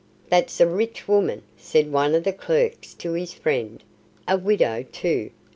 "That's 0.29 0.59
a 0.59 0.65
rich 0.65 1.07
woman," 1.07 1.43
said 1.57 1.91
one 1.91 2.15
of 2.15 2.23
the 2.23 2.33
clerks 2.33 2.95
to 2.95 3.11
his 3.13 3.33
friend. 3.35 3.83
"A 4.27 4.35
widow, 4.35 4.83
too! 4.91 5.29